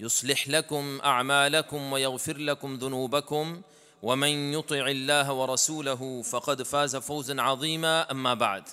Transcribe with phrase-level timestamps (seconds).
[0.00, 3.62] يصلح لكم أعمالكم ويغفر لكم ذنوبكم
[4.02, 8.64] ومن يطع الله ورسوله فقد فاز فوزا عظيما أما بعد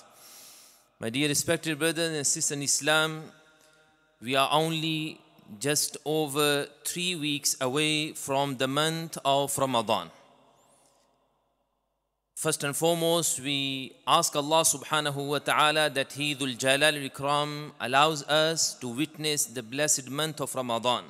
[1.00, 3.22] My dear respected brothers and sisters in Islam,
[4.20, 5.20] we are only
[5.58, 10.10] just over three weeks away from the month of Ramadan.
[12.42, 18.24] First and foremost, we ask Allah subhanahu wa ta'ala that He Dhul Jalal Ikram allows
[18.24, 21.04] us to witness the blessed month of Ramadan.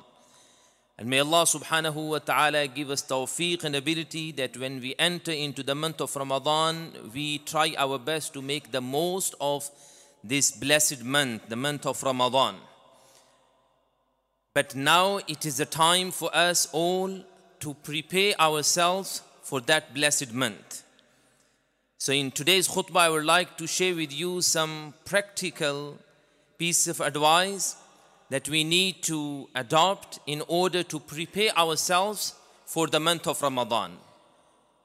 [0.99, 5.31] And may Allah subhanahu wa ta'ala give us tawfiq and ability that when we enter
[5.31, 9.67] into the month of Ramadan, we try our best to make the most of
[10.23, 12.57] this blessed month, the month of Ramadan.
[14.53, 17.23] But now it is the time for us all
[17.61, 20.83] to prepare ourselves for that blessed month.
[22.03, 25.97] So in today's khutbah, I would like to share with you some practical
[26.57, 27.77] piece of advice
[28.29, 33.91] that we need to adopt in order to prepare ourselves for the month of Ramadan.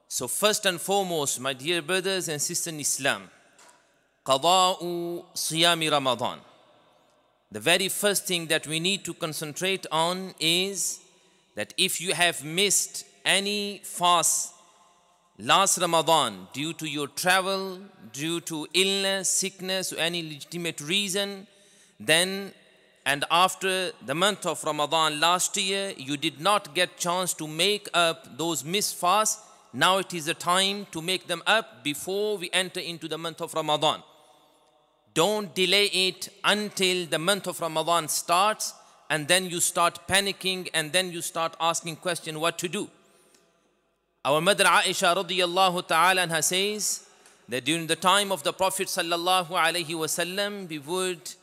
[0.07, 3.29] So first and foremost, my dear brothers and sisters in Islam,
[4.25, 6.39] qada'u siyami Ramadan.
[7.51, 11.01] The very first thing that we need to concentrate on is
[11.57, 14.55] that if you have missed any fast
[15.39, 17.79] last Ramadan due to your travel,
[18.13, 21.47] due to illness, sickness, or any legitimate reason,
[22.01, 22.53] then
[23.07, 27.89] and after the month of Ramadan last year, you did not get chance to make
[27.95, 29.43] up those missed fasts.
[29.73, 33.41] Now it is the time to make them up before we enter into the month
[33.41, 34.03] of Ramadan.
[35.15, 38.75] Don't delay it until the month of Ramadan starts
[39.09, 42.91] and then you start panicking and then you start asking question what to do.
[44.25, 47.07] Our mother Aisha radiyallahu ta'ala says
[47.49, 51.35] that during the time of the Prophet sallallahu alaihi wasallam we would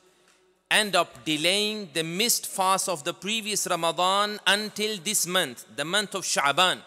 [0.70, 6.16] end up delaying the missed fast of the previous Ramadan until this month, the month
[6.16, 6.80] of Sha'ban.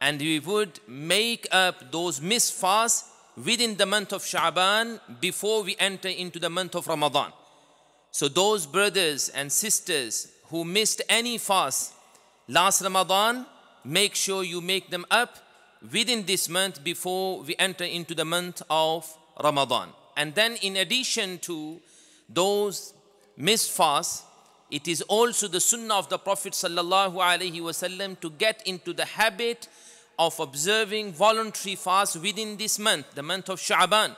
[0.00, 5.76] And we would make up those missed fasts within the month of Sha'ban before we
[5.78, 7.32] enter into the month of Ramadan.
[8.10, 11.92] So those brothers and sisters who missed any fast
[12.48, 13.46] last Ramadan,
[13.85, 15.37] make sure you make them up
[15.91, 19.11] within this month before we enter into the month of
[19.43, 19.89] Ramadan.
[20.15, 21.79] And then in addition to
[22.29, 22.93] those
[23.37, 24.23] missed fasts,
[24.69, 29.05] it is also the sunnah of the Prophet sallallahu alaihi wasallam to get into the
[29.05, 29.67] habit
[30.17, 34.15] of observing voluntary fast within this month, the month of Sha'ban.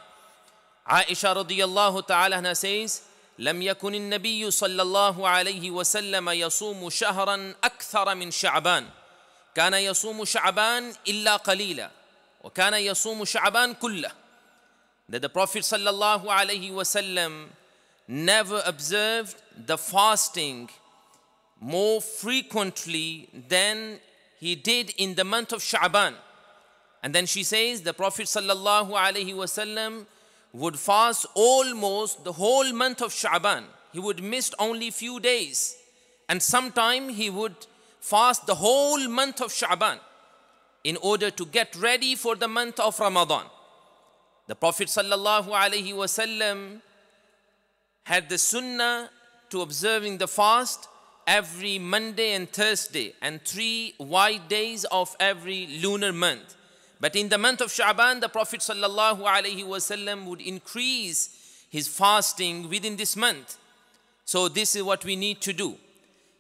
[0.88, 3.02] Aisha radiyallahu ta'ala anha says,
[3.40, 8.86] لم يكن النبي صلى الله عليه وسلم يصوم شهرا أكثر من شعبان
[9.59, 11.91] كان يصوم شعبان إلا قليلا
[12.45, 14.11] وكان يصوم شعبان كله
[15.09, 17.49] that the Prophet صلى الله عليه وسلم
[18.07, 19.35] never observed
[19.67, 20.71] the fasting
[21.61, 23.99] more frequently than
[24.39, 26.15] he did in the month of Sha'ban.
[27.03, 30.07] And then she says the Prophet sallallahu alaihi wasallam
[30.53, 33.65] would fast almost the whole month of Sha'ban.
[33.93, 35.77] He would miss only few days.
[36.29, 37.57] And sometime he would
[38.01, 39.99] fast the whole month of Sha'ban
[40.85, 43.45] in order to get ready for the month of Ramadan.
[44.47, 46.81] The Prophet wasallam
[48.05, 49.11] had the sunnah
[49.51, 50.89] to observing the fast
[51.27, 56.57] every Monday and Thursday and three white days of every lunar month.
[57.01, 63.15] But in the month of Sha'ban, the Prophet wasallam would increase his fasting within this
[63.15, 63.59] month.
[64.25, 65.77] So this is what we need to do.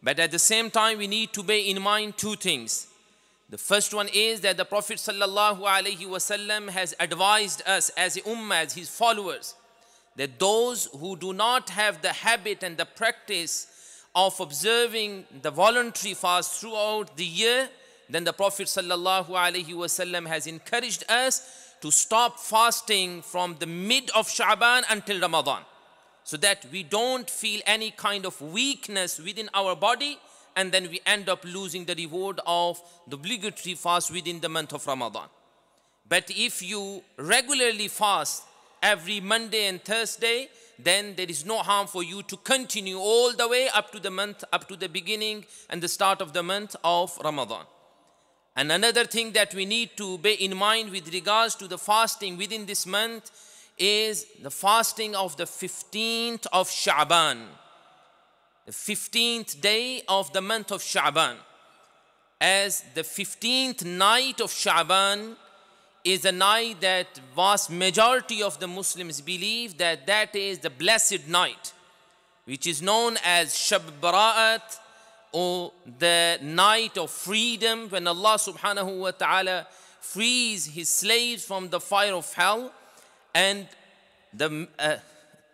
[0.02, 2.86] But at the same time, we need to bear in mind two things.
[3.50, 8.74] The first one is that the Prophet wasallam has advised us as a ummah, as
[8.74, 9.54] his followers,
[10.16, 13.66] that those who do not have the habit and the practice
[14.14, 17.68] of observing the voluntary fast throughout the year,
[18.10, 24.84] then the Prophet wasallam has encouraged us to stop fasting from the mid of Sha'ban
[24.90, 25.62] until Ramadan
[26.28, 30.18] so that we don't feel any kind of weakness within our body
[30.56, 34.74] and then we end up losing the reward of the obligatory fast within the month
[34.74, 35.26] of Ramadan.
[36.06, 38.42] But if you regularly fast
[38.82, 43.48] every Monday and Thursday, then there is no harm for you to continue all the
[43.48, 46.76] way up to the month, up to the beginning and the start of the month
[46.84, 47.64] of Ramadan.
[48.54, 52.36] And another thing that we need to bear in mind with regards to the fasting
[52.36, 53.30] within this month
[53.78, 57.38] is the fasting of the 15th of Sha'ban.
[58.66, 61.36] The 15th day of the month of Sha'ban.
[62.40, 65.36] As the 15th night of Sha'ban
[66.04, 71.28] is a night that vast majority of the Muslims believe that that is the blessed
[71.28, 71.72] night,
[72.44, 74.78] which is known as Shab Bara'at
[75.32, 79.66] or the night of freedom when Allah subhanahu wa ta'ala
[80.00, 82.72] frees his slaves from the fire of hell.
[83.38, 83.68] And
[84.34, 84.96] the, uh,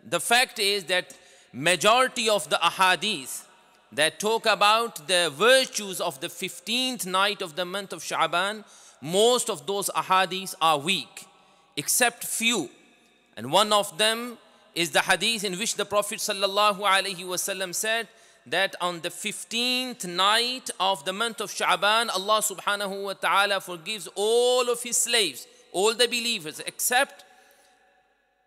[0.09, 1.15] the fact is that
[1.53, 3.43] majority of the ahadith
[3.91, 8.63] that talk about the virtues of the 15th night of the month of Sha'ban,
[9.01, 11.27] most of those ahadith are weak,
[11.77, 12.71] except few.
[13.37, 14.39] And one of them
[14.73, 18.07] is the hadith in which the Prophet said,
[18.47, 24.07] that on the 15th night of the month of Sha'ban, Allah subhanahu wa ta'ala forgives
[24.15, 27.25] all of his slaves, all the believers, except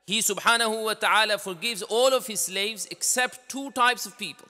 [0.08, 4.48] He subhanahu wa ta'ala forgives all of his slaves except two types of people.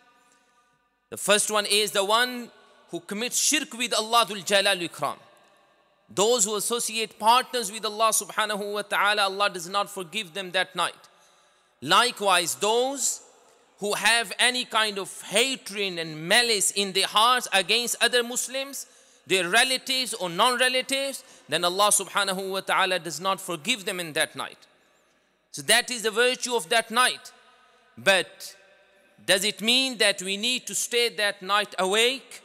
[1.10, 2.52] The first one is the one
[2.93, 5.16] who commits shirk with Allah Dhul Jalal Ikram.
[6.14, 10.76] Those who associate partners with Allah subhanahu wa ta'ala, Allah does not forgive them that
[10.76, 11.08] night.
[11.82, 13.20] Likewise, those
[13.81, 18.87] who have any kind of hatred and malice in their hearts against other Muslims,
[19.26, 24.12] their relatives or non relatives, then Allah subhanahu wa ta'ala does not forgive them in
[24.12, 24.69] that night.
[25.58, 27.32] So that is the virtue of that night.
[27.96, 28.55] But
[29.26, 32.43] does it mean that we need to stay that night awake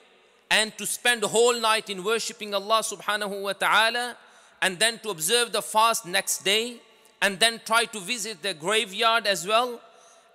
[0.50, 4.18] and to spend the whole night in worshipping Allah subhanahu wa ta'ala
[4.64, 6.78] and then to observe the fast next day
[7.22, 9.80] and then try to visit the graveyard as well?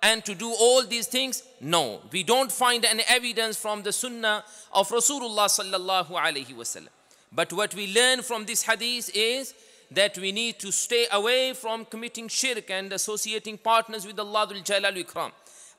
[0.01, 1.43] and to do all these things?
[1.59, 6.87] No, we don't find any evidence from the sunnah of Rasulullah sallallahu alaihi wasallam.
[7.33, 9.53] But what we learn from this hadith is
[9.91, 14.93] that we need to stay away from committing shirk and associating partners with Allah Jalal
[14.93, 15.31] Ikram.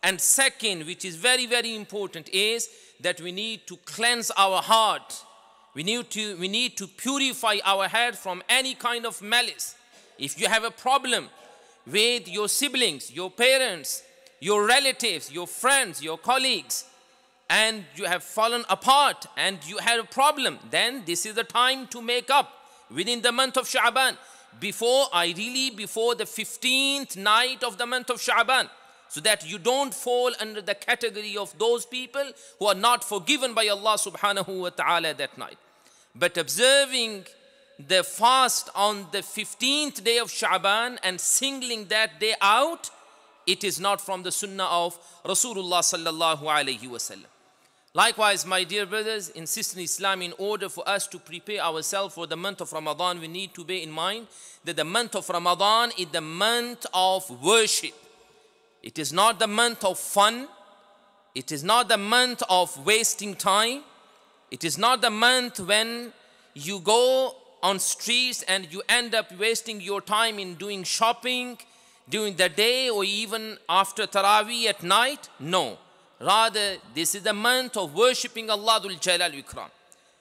[0.02, 2.68] And second, which is very, very important, is
[3.00, 5.22] that we need to cleanse our heart.
[5.74, 9.76] We need to, we need to purify our head from any kind of malice.
[10.18, 11.28] If you have a problem
[11.86, 14.02] with your siblings, your parents,
[14.40, 16.84] your relatives, your friends, your colleagues,
[17.48, 21.86] and you have fallen apart and you had a problem, then this is the time
[21.88, 22.59] to make up
[22.94, 24.16] within the month of Sha'ban.
[24.58, 28.68] Before, ideally, before the 15th night of the month of Sha'ban,
[29.08, 32.24] so that you don't fall under the category of those people
[32.58, 35.58] who are not forgiven by Allah subhanahu wa ta'ala that night.
[36.14, 37.26] But observing
[37.88, 42.90] the fast on the 15th day of Sha'ban and singling that day out
[43.46, 47.26] it is not from the sunnah of Rasulullah sallallahu alayhi wasallam.
[47.92, 52.28] Likewise, my dear brothers, in Sistan Islam, in order for us to prepare ourselves for
[52.28, 54.28] the month of Ramadan, we need to bear in mind
[54.64, 57.94] that the month of Ramadan is the month of worship.
[58.80, 60.46] It is not the month of fun.
[61.34, 63.82] It is not the month of wasting time.
[64.52, 66.12] It is not the month when
[66.54, 71.58] you go on streets and you end up wasting your time in doing shopping
[72.08, 75.28] during the day or even after Taraweeh at night?
[75.40, 75.76] No.
[76.20, 79.70] Rather, this is the month of worshipping Allah Dhul Jalal Ikram.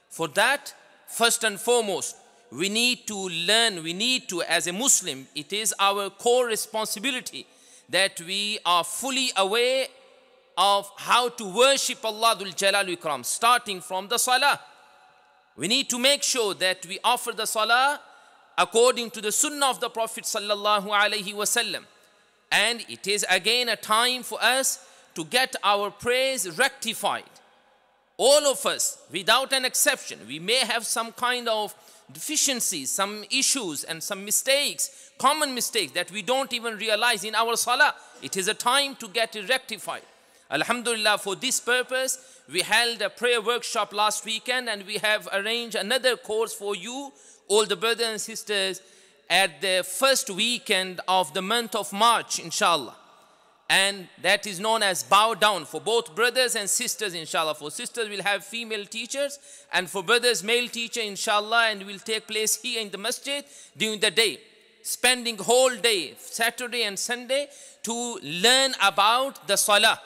[0.10, 0.74] For that,
[1.08, 2.16] first and foremost,
[2.52, 7.46] we need to learn, we need to, as a Muslim, it is our core responsibility
[7.90, 9.88] that we are fully aware
[10.58, 14.60] of how to worship Allah Dhul Jalal Ikram, starting from the Salah.
[15.58, 18.00] We need to make sure that we offer the Salah
[18.58, 21.84] according to the sunnah of the Prophet sallallahu alaihi wasallam.
[22.52, 24.86] And it is again a time for us
[25.20, 27.30] to get our prayers rectified.
[28.16, 31.76] All of us, without an exception, we may have some kind of
[32.14, 37.58] deficiencies, some issues, and some mistakes, common mistakes that we don't even realize in our
[37.58, 37.96] salah.
[38.22, 40.04] It is a time to get it rectified.
[40.50, 42.18] Alhamdulillah, for this purpose,
[42.50, 47.12] we held a prayer workshop last weekend and we have arranged another course for you
[47.50, 48.82] all the brothers and sisters
[49.30, 52.96] at the first weekend of the month of March, inshallah.
[53.70, 57.54] And that is known as bow down for both brothers and sisters inshallah.
[57.54, 59.38] For sisters will have female teachers.
[59.72, 63.46] And for brothers male teacher inshallah and will take place here in the masjid
[63.78, 64.40] during the day.
[64.82, 67.48] Spending whole day saturday and sunday
[67.84, 70.02] to learn about the salah.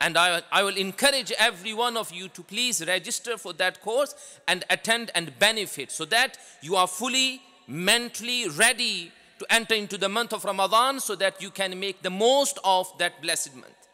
[0.00, 4.16] And I, I will encourage every one of you to please register for that course
[4.48, 10.08] and attend and benefit so that you are fully mentally ready to enter into the
[10.08, 13.88] month of Ramadan so that you can make the most of that blessed month.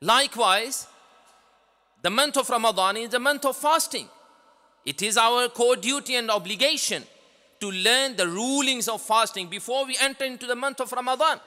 [0.00, 0.86] Likewise,
[2.02, 4.08] the month of Ramadan is the month of fasting.
[4.84, 7.02] It is our core duty and obligation
[7.60, 11.40] to learn the rulings of fasting before we enter into the month of Ramadan.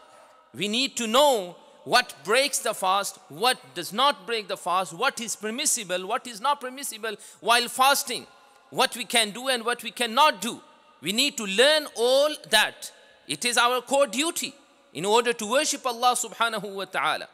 [0.54, 5.20] We need to know what breaks the fast, what does not break the fast, what
[5.20, 8.28] is permissible, what is not permissible while fasting,
[8.70, 10.62] what we can do and what we cannot do.
[11.02, 12.92] We need to learn all that.
[13.32, 14.54] It is our core duty
[14.94, 17.30] in order to worship Allah subhanahu wa ta'ala.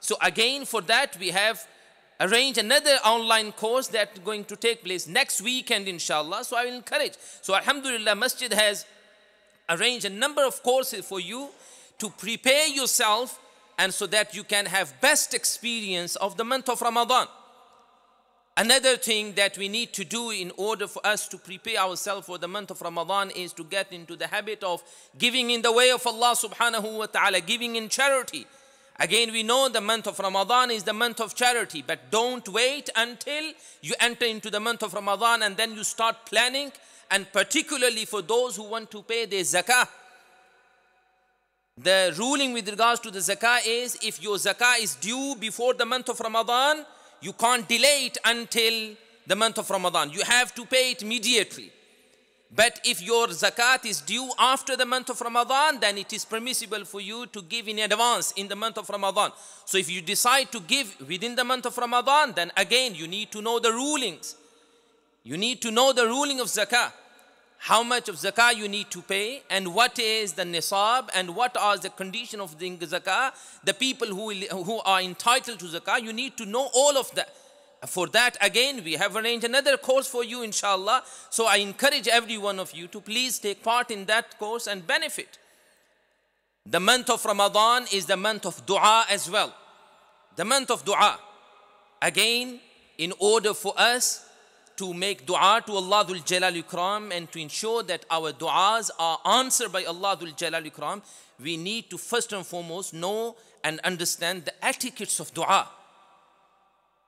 [0.00, 1.64] So again, for that we have
[2.18, 6.42] arranged another online course that's going to take place next weekend, inshallah.
[6.42, 7.12] So I will encourage.
[7.42, 8.86] So Alhamdulillah, Masjid has
[9.68, 11.50] arranged a number of courses for you
[12.00, 13.38] to prepare yourself
[13.78, 17.28] and so that you can have best experience of the month of Ramadan.
[18.58, 22.38] Another thing that we need to do in order for us to prepare ourselves for
[22.38, 24.82] the month of Ramadan is to get into the habit of
[25.18, 28.46] giving in the way of Allah subhanahu wa ta'ala, giving in charity.
[28.98, 32.88] Again, we know the month of Ramadan is the month of charity, but don't wait
[32.96, 36.72] until you enter into the month of Ramadan and then you start planning,
[37.10, 39.86] and particularly for those who want to pay their zakah.
[41.76, 45.84] The ruling with regards to the zakah is if your zakah is due before the
[45.84, 46.86] month of Ramadan,
[47.20, 48.94] you can't delay it until
[49.26, 50.10] the month of Ramadan.
[50.10, 51.72] You have to pay it immediately.
[52.54, 56.84] But if your zakat is due after the month of Ramadan, then it is permissible
[56.84, 59.32] for you to give in advance in the month of Ramadan.
[59.64, 63.32] So if you decide to give within the month of Ramadan, then again you need
[63.32, 64.36] to know the rulings.
[65.24, 66.92] You need to know the ruling of zakah
[67.58, 71.56] how much of zakah you need to pay and what is the nisab and what
[71.56, 73.32] are the condition of the zakah.
[73.64, 77.10] The people who, will, who are entitled to zakah you need to know all of
[77.14, 77.34] that.
[77.86, 81.02] For that again we have arranged another course for you inshallah.
[81.30, 84.86] So i encourage every one of you to please take part in that course and
[84.86, 85.38] benefit.
[86.64, 89.52] The month of ramadan is the month of dua as well.
[90.36, 91.18] The month of dua.
[92.02, 92.60] Again
[92.98, 94.25] in order for us
[94.76, 99.18] to make dua to Allah Dhul Jalal Ikram and to ensure that our duas are
[99.24, 101.02] answered by Allah Dhul Jalal Ikram,
[101.42, 105.68] we need to first and foremost know and understand the etiquettes of dua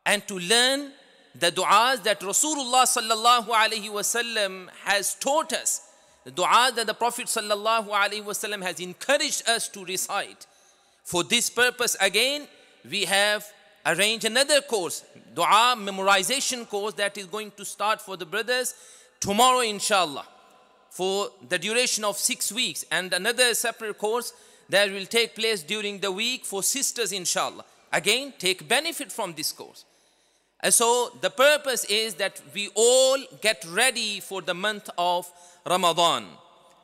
[0.09, 0.91] and to learn
[1.35, 3.47] the duas that Rasulullah sallallahu
[3.91, 5.83] wasallam has taught us,
[6.25, 10.47] the duas that the Prophet sallallahu alaihi wasallam has encouraged us to recite.
[11.05, 12.49] For this purpose, again,
[12.89, 13.47] we have
[13.89, 15.05] arrange another course,
[15.35, 18.75] dua memorization course that is going to start for the brothers
[19.21, 20.27] tomorrow, inshallah,
[20.91, 24.33] for the duration of six weeks, and another separate course
[24.69, 27.65] that will take place during the week for sisters, inshallah.
[27.93, 29.85] Again, take benefit from this course.
[30.61, 35.31] And so the purpose is that we all get ready for the month of
[35.65, 36.27] Ramadan.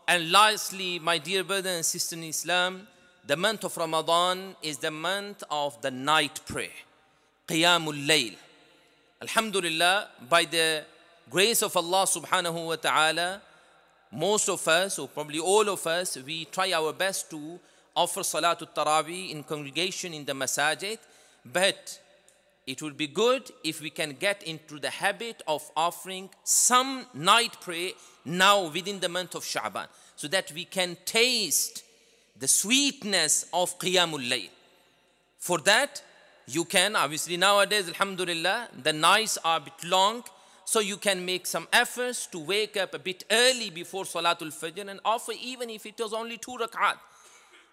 [0.06, 2.87] And lastly, my dear brother and sister in Islam,
[3.26, 6.83] the month of Ramadan is the month of the night prayer.
[7.46, 8.34] Qiyamul Layl.
[9.20, 10.84] Alhamdulillah, by the
[11.30, 13.40] grace of Allah subhanahu wa ta'ala,
[14.12, 17.58] most of us, or probably all of us, we try our best to
[17.96, 20.98] offer Salatul Taraweeh in congregation in the masajid,
[21.44, 22.00] but
[22.66, 27.60] it would be good if we can get into the habit of offering some night
[27.60, 27.90] prayer
[28.24, 29.86] now within the month of Sha'ban,
[30.16, 31.82] so that we can taste
[32.38, 34.48] the sweetness of Qiyamul Layl.
[35.38, 36.02] For that,
[36.46, 40.22] you can obviously nowadays alhamdulillah the nights are a bit long
[40.64, 44.88] so you can make some efforts to wake up a bit early before salatul fajr
[44.88, 46.96] and offer even if it was only two rak'at.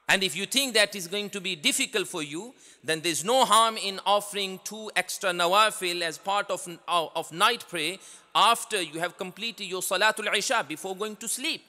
[0.10, 3.46] And if you think that is going to be difficult for you then there's no
[3.46, 7.98] harm in offering two extra nawafil as part of, of night prayer
[8.34, 11.62] after you have completed your salatul isha before going to sleep.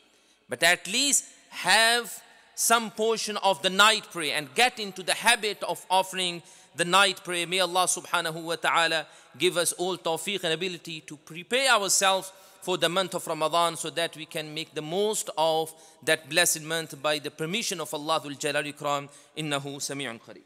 [0.48, 2.22] But at least have
[2.54, 6.42] some portion of the night prayer and get into the habit of offering
[6.75, 7.47] the night prayer.
[7.47, 9.07] May Allah subhanahu wa ta'ala
[9.37, 12.31] give us all tawfiq and ability to prepare ourselves
[12.61, 16.61] for the month of Ramadan so that we can make the most of that blessed
[16.63, 19.09] month by the permission of Allah Dhul Jalal Ikram.
[19.37, 20.43] Innahu Sami'un Qareeb.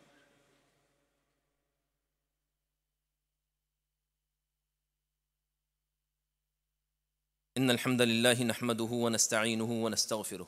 [7.57, 10.47] إن الحمد لله نحمده ونستعينه ونستغفره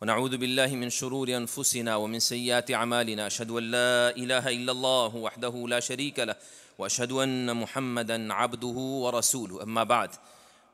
[0.00, 5.66] ونعوذ بالله من شرور انفسنا ومن سيئات اعمالنا اشهد ان لا اله الا الله وحده
[5.68, 6.36] لا شريك له
[6.78, 10.10] واشهد ان محمدا عبده ورسوله اما بعد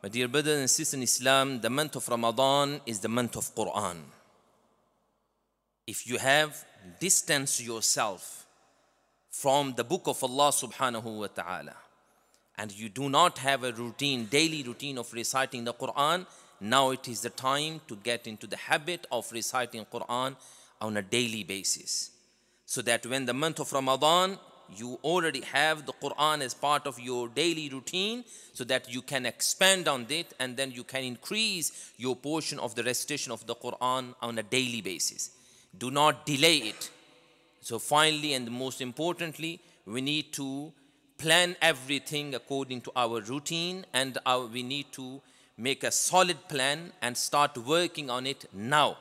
[0.03, 3.55] My dear brothers and sisters in Islam, the month of Ramadan is the month of
[3.55, 3.97] Quran.
[5.87, 6.63] If you have
[7.01, 8.45] distanced yourself
[9.31, 11.77] from the book of Allah subhanahu wa ta'ala
[12.59, 16.27] and you do not have a routine, daily routine of reciting the Quran,
[16.61, 20.37] now it is the time to get into the habit of reciting Quran
[20.81, 22.11] on a daily basis.
[22.67, 24.39] So that when the month of Ramadan
[24.75, 29.27] you already have the Quran as part of your daily routine so that you can
[29.27, 33.55] expand on it and then you can increase your portion of the recitation of the
[33.55, 35.31] Quran on a daily basis.
[35.77, 36.91] Do not delay it.
[37.61, 40.73] So, finally, and most importantly, we need to
[41.19, 45.21] plan everything according to our routine and our, we need to
[45.57, 48.97] make a solid plan and start working on it now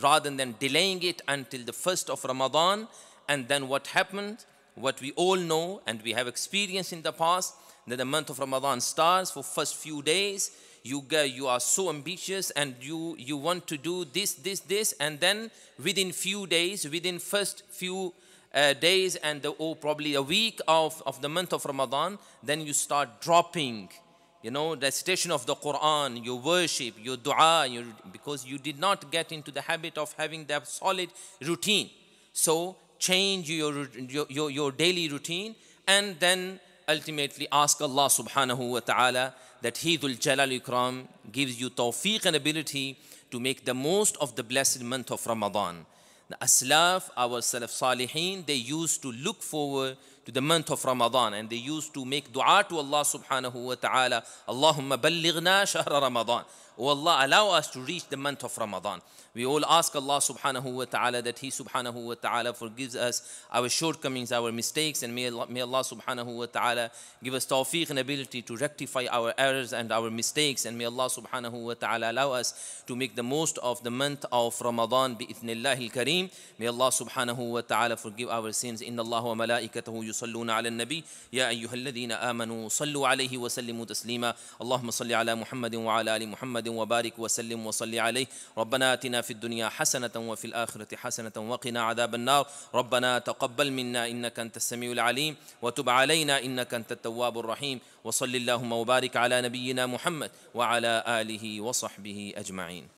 [0.00, 2.88] rather than delaying it until the first of Ramadan.
[3.28, 4.44] And then what happened?
[4.80, 7.54] what we all know and we have experienced in the past
[7.86, 10.50] that the month of Ramadan starts for first few days
[10.84, 14.92] you get, you are so ambitious and you you want to do this this this
[15.00, 15.50] and then
[15.82, 18.14] within few days within first few
[18.54, 22.60] uh, days and the, oh, probably a week of, of the month of Ramadan then
[22.60, 23.88] you start dropping
[24.42, 28.78] you know the recitation of the Quran your worship your dua your, because you did
[28.78, 31.10] not get into the habit of having that solid
[31.42, 31.90] routine
[32.32, 33.86] so change your,
[34.28, 35.54] your, your, daily routine
[35.86, 41.70] and then ultimately ask Allah subhanahu wa ta'ala that He Dhul Jalal Ikram gives you
[41.70, 42.98] tawfiq and ability
[43.30, 45.84] to make the most of the blessed month of Ramadan.
[46.28, 49.96] The Aslaf, our Salaf Salihin, they used to look forward
[50.28, 53.74] to the month of Ramadan and they used to make dua to Allah subhanahu wa
[53.74, 56.44] ta'ala, Allahumma ballighna shahra Ramadan.
[56.78, 59.00] Oh Allah, allow us to reach the month of Ramadan.
[59.34, 63.68] We all ask Allah subhanahu wa ta'ala that He subhanahu wa ta'ala forgives us our
[63.68, 66.90] shortcomings, our mistakes, and may Allah, may Allah subhanahu wa ta'ala
[67.22, 70.64] give us tawfiq and ability to rectify our errors and our mistakes.
[70.64, 74.24] And may Allah subhanahu wa ta'ala allow us to make the most of the month
[74.32, 76.30] of Ramadan bi'ithnillahi al-kareem.
[76.58, 78.82] May Allah subhanahu wa ta'ala forgive our sins.
[78.82, 83.86] Inna Allah wa malaikatahu yusalluna ala nabi Ya ayyuha alladhina amanu sallu alayhi wa sallimu
[83.86, 84.34] taslima.
[84.60, 86.67] Allahumma salli ala Muhammadin wa ala ali Muhammadin
[87.28, 88.28] sallim wa salli alayhi.
[88.58, 92.46] ربنا آتنا في الدنيا حسنة وفي الآخرة حسنة وقنا عذاب النار.
[92.74, 97.80] ربنا تقبل منا إنك أنت السميع العليم وتب علينا إنك أنت التواب الرحيم.
[98.04, 102.86] وصل اللهم وبارك على نبينا محمد وعلى آله وصحبه أجمعين.